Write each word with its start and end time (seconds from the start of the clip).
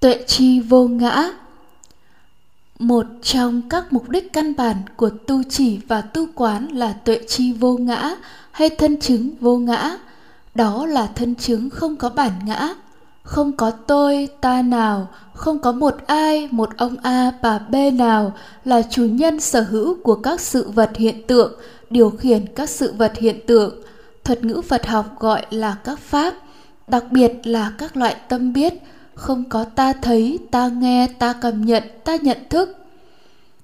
tuệ 0.00 0.24
chi 0.26 0.60
vô 0.60 0.84
ngã. 0.88 1.30
Một 2.78 3.06
trong 3.22 3.62
các 3.68 3.92
mục 3.92 4.08
đích 4.08 4.32
căn 4.32 4.56
bản 4.56 4.76
của 4.96 5.10
tu 5.10 5.42
chỉ 5.48 5.80
và 5.88 6.00
tu 6.00 6.26
quán 6.34 6.68
là 6.68 6.92
tuệ 6.92 7.20
chi 7.28 7.52
vô 7.52 7.76
ngã 7.76 8.14
hay 8.50 8.70
thân 8.70 9.00
chứng 9.00 9.30
vô 9.40 9.56
ngã. 9.56 9.96
Đó 10.54 10.86
là 10.86 11.06
thân 11.06 11.34
chứng 11.34 11.70
không 11.70 11.96
có 11.96 12.08
bản 12.08 12.32
ngã, 12.44 12.74
không 13.22 13.52
có 13.52 13.70
tôi, 13.70 14.28
ta 14.40 14.62
nào, 14.62 15.08
không 15.34 15.58
có 15.58 15.72
một 15.72 15.96
ai, 16.06 16.48
một 16.50 16.70
ông 16.76 16.96
a, 17.02 17.32
bà 17.42 17.58
b 17.58 17.74
nào 17.92 18.32
là 18.64 18.82
chủ 18.90 19.04
nhân 19.04 19.40
sở 19.40 19.60
hữu 19.60 19.96
của 20.02 20.14
các 20.14 20.40
sự 20.40 20.70
vật 20.70 20.90
hiện 20.96 21.26
tượng, 21.26 21.52
điều 21.90 22.10
khiển 22.10 22.46
các 22.54 22.70
sự 22.70 22.92
vật 22.92 23.12
hiện 23.16 23.46
tượng. 23.46 23.82
Thuật 24.24 24.44
ngữ 24.44 24.60
phật 24.68 24.86
học 24.86 25.20
gọi 25.20 25.46
là 25.50 25.76
các 25.84 25.98
pháp, 25.98 26.34
đặc 26.88 27.04
biệt 27.10 27.32
là 27.44 27.72
các 27.78 27.96
loại 27.96 28.16
tâm 28.28 28.52
biết 28.52 28.74
không 29.18 29.44
có 29.44 29.64
ta 29.64 29.92
thấy, 29.92 30.38
ta 30.50 30.68
nghe, 30.68 31.06
ta 31.18 31.32
cảm 31.32 31.64
nhận, 31.64 31.82
ta 32.04 32.16
nhận 32.16 32.38
thức. 32.50 32.76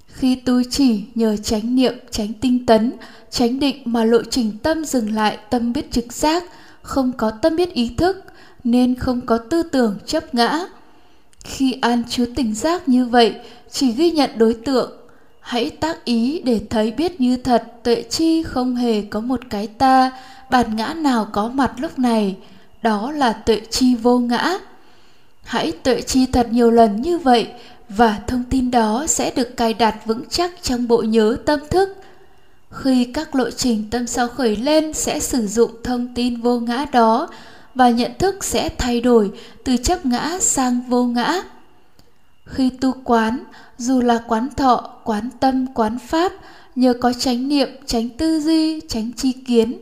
Khi 0.07 0.35
tu 0.35 0.63
chỉ 0.71 1.05
nhờ 1.15 1.37
chánh 1.37 1.75
niệm 1.75 1.95
tránh 2.11 2.33
tinh 2.41 2.67
tấn 2.67 2.93
tránh 3.31 3.61
định 3.61 3.83
mà 3.85 4.05
lộ 4.05 4.23
trình 4.31 4.53
tâm 4.63 4.85
dừng 4.85 5.15
lại, 5.15 5.39
tâm 5.51 5.73
biết 5.73 5.93
trực 5.93 6.13
giác, 6.13 6.45
không 6.83 7.13
có 7.13 7.31
tâm 7.31 7.57
biết 7.57 7.73
ý 7.75 7.95
thức, 7.97 8.25
nên 8.65 8.95
không 8.95 9.21
có 9.21 9.39
tư 9.39 9.63
tưởng 9.63 9.99
chấp 10.07 10.35
ngã. 10.35 10.67
Khi 11.45 11.73
an 11.81 12.03
chú 12.11 12.25
tỉnh 12.37 12.55
giác 12.55 12.89
như 12.89 13.07
vậy, 13.07 13.35
chỉ 13.71 13.93
ghi 13.93 14.11
nhận 14.11 14.31
đối 14.37 14.55
tượng. 14.55 14.91
Hãy 15.41 15.71
tác 15.71 16.05
ý 16.05 16.41
để 16.45 16.61
thấy 16.71 16.91
biết 16.91 17.21
như 17.21 17.37
thật, 17.37 17.65
tuệ 17.83 18.03
chi 18.03 18.43
không 18.43 18.77
hề 18.77 19.03
có 19.03 19.21
một 19.21 19.41
cái 19.51 19.67
ta, 19.67 20.13
bản 20.51 20.77
ngã 20.77 20.95
nào 20.95 21.29
có 21.33 21.49
mặt 21.49 21.73
lúc 21.79 21.99
này. 21.99 22.37
Đó 22.83 23.13
là 23.13 23.33
tuệ 23.33 23.61
chi 23.71 23.95
vô 23.95 24.19
ngã 24.19 24.59
hãy 25.45 25.73
tuệ 25.73 26.01
chi 26.01 26.27
thật 26.27 26.47
nhiều 26.51 26.71
lần 26.71 27.03
như 27.03 27.19
vậy, 27.19 27.49
và 27.89 28.21
thông 28.27 28.45
tin 28.51 28.71
đó 28.71 29.05
sẽ 29.09 29.31
được 29.37 29.57
cài 29.57 29.75
đặt 29.75 30.07
vững 30.07 30.23
chắc 30.31 30.53
trong 30.63 30.89
bộ 30.89 31.03
nhớ 31.03 31.37
tâm 31.47 31.61
thức. 31.71 31.97
Khi 32.71 33.05
các 33.05 33.35
lộ 33.35 33.51
trình 33.51 33.85
tâm 33.91 34.07
sau 34.07 34.29
khởi 34.29 34.57
lên 34.57 34.93
sẽ 34.93 35.21
sử 35.21 35.47
dụng 35.47 35.71
thông 35.85 36.15
tin 36.15 36.41
vô 36.41 36.61
ngã 36.61 36.85
đó, 36.93 37.29
và 37.75 37.91
nhận 37.91 38.11
thức 38.19 38.45
sẽ 38.45 38.69
thay 38.69 39.01
đổi 39.01 39.31
từ 39.65 39.77
chấp 39.77 40.07
ngã 40.07 40.39
sang 40.41 40.81
vô 40.89 41.05
ngã. 41.05 41.43
Khi 42.45 42.71
tu 42.81 42.93
quán, 43.05 43.45
dù 43.79 44.01
là 44.01 44.23
quán 44.29 44.49
thọ, 44.57 44.91
quán 45.05 45.29
tâm, 45.41 45.67
quán 45.75 45.99
pháp, 45.99 46.33
nhờ 46.77 46.95
có 47.01 47.13
chánh 47.13 47.49
niệm 47.49 47.69
tránh 47.87 48.09
tư 48.09 48.41
duy 48.41 48.81
tránh 48.81 49.13
chi 49.17 49.33
kiến, 49.33 49.79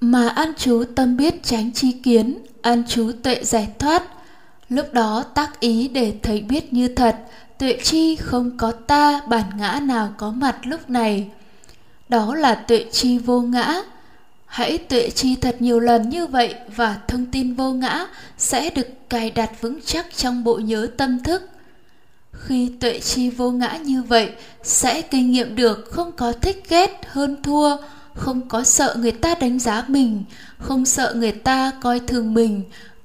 mà 0.00 0.28
an 0.28 0.52
chú 0.56 0.84
tâm 0.94 1.16
biết 1.16 1.42
tránh 1.42 1.70
chi 1.72 1.92
kiến, 1.92 2.38
an 2.62 2.82
chú 2.88 3.12
tuệ 3.22 3.44
giải 3.44 3.68
thoát 3.78 4.02
lúc 4.68 4.92
đó 4.92 5.24
tác 5.34 5.60
ý 5.60 5.88
để 5.88 6.14
thấy 6.22 6.40
biết 6.40 6.72
như 6.72 6.88
thật, 6.88 7.16
tuệ 7.58 7.78
chi 7.82 8.16
không 8.16 8.56
có 8.56 8.72
ta, 8.72 9.20
bản 9.26 9.44
ngã 9.58 9.80
nào 9.82 10.14
có 10.16 10.30
mặt 10.30 10.56
lúc 10.62 10.90
này. 10.90 11.28
Đó 12.08 12.34
là 12.34 12.54
tuệ 12.54 12.84
chi 12.92 13.18
vô 13.18 13.40
ngã. 13.40 13.82
Hãy 14.46 14.78
tuệ 14.78 15.10
chi 15.10 15.36
thật 15.36 15.56
nhiều 15.60 15.80
lần 15.80 16.08
như 16.08 16.26
vậy 16.26 16.54
và 16.76 16.98
thông 17.08 17.26
tin 17.26 17.54
vô 17.54 17.72
ngã 17.72 18.06
sẽ 18.38 18.70
được 18.70 18.86
cài 19.08 19.30
đặt 19.30 19.60
vững 19.60 19.80
chắc 19.84 20.06
trong 20.16 20.44
bộ 20.44 20.56
nhớ 20.56 20.88
tâm 20.96 21.22
thức. 21.22 21.48
Khi 22.32 22.72
tuệ 22.80 23.00
chi 23.00 23.30
vô 23.30 23.50
ngã 23.50 23.76
như 23.76 24.02
vậy, 24.02 24.30
sẽ 24.62 25.02
kinh 25.02 25.30
nghiệm 25.32 25.56
được 25.56 25.88
không 25.92 26.12
có 26.12 26.32
thích 26.32 26.62
ghét, 26.68 27.00
hơn 27.06 27.42
thua, 27.42 27.76
không 28.14 28.48
có 28.48 28.62
sợ 28.62 28.96
người 28.98 29.12
ta 29.12 29.34
đánh 29.34 29.58
giá 29.58 29.84
mình, 29.88 30.24
không 30.58 30.84
sợ 30.84 31.14
người 31.16 31.32
ta 31.32 31.72
coi 31.80 32.00
thường 32.00 32.34
mình 32.34 32.62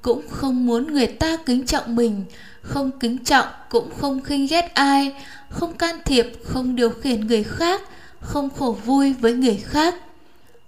cũng 0.08 0.22
không 0.30 0.66
muốn 0.66 0.94
người 0.94 1.08
ta 1.08 1.38
kính 1.46 1.66
trọng 1.66 1.96
mình, 1.96 2.26
không 2.62 2.92
kính 3.00 3.18
trọng 3.18 3.48
cũng 3.70 3.90
không 3.98 4.22
khinh 4.22 4.48
ghét 4.48 4.72
ai, 4.74 5.14
không 5.50 5.74
can 5.74 5.96
thiệp, 6.06 6.34
không 6.46 6.76
điều 6.76 6.90
khiển 6.90 7.28
người 7.28 7.44
khác, 7.44 7.82
không 8.20 8.50
khổ 8.50 8.78
vui 8.86 9.14
với 9.14 9.34
người 9.34 9.64
khác. 9.66 9.96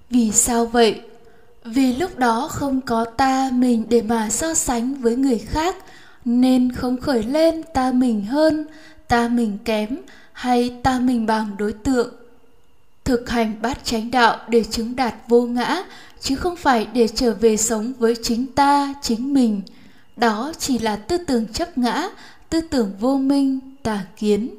Vì 0.09 0.31
sao 0.31 0.65
vậy? 0.65 1.01
Vì 1.65 1.95
lúc 1.95 2.17
đó 2.17 2.47
không 2.51 2.81
có 2.81 3.05
ta 3.05 3.49
mình 3.53 3.83
để 3.89 4.01
mà 4.01 4.29
so 4.29 4.53
sánh 4.53 4.95
với 4.95 5.15
người 5.15 5.37
khác, 5.37 5.75
nên 6.25 6.71
không 6.71 6.97
khởi 6.97 7.23
lên 7.23 7.63
ta 7.73 7.91
mình 7.91 8.25
hơn, 8.25 8.65
ta 9.07 9.27
mình 9.27 9.57
kém 9.65 9.97
hay 10.33 10.73
ta 10.83 10.99
mình 10.99 11.25
bằng 11.25 11.55
đối 11.57 11.73
tượng 11.73 12.13
thực 13.09 13.29
hành 13.29 13.61
bát 13.61 13.85
chánh 13.85 14.11
đạo 14.11 14.37
để 14.47 14.63
chứng 14.63 14.95
đạt 14.95 15.13
vô 15.27 15.41
ngã, 15.41 15.83
chứ 16.21 16.35
không 16.35 16.55
phải 16.55 16.87
để 16.93 17.07
trở 17.07 17.33
về 17.33 17.57
sống 17.57 17.93
với 17.99 18.15
chính 18.23 18.47
ta, 18.47 18.93
chính 19.01 19.33
mình. 19.33 19.61
Đó 20.17 20.53
chỉ 20.59 20.79
là 20.79 20.95
tư 20.95 21.17
tưởng 21.17 21.47
chấp 21.53 21.77
ngã, 21.77 22.09
tư 22.49 22.61
tưởng 22.61 22.91
vô 22.99 23.17
minh, 23.17 23.59
tà 23.83 24.05
kiến. 24.17 24.49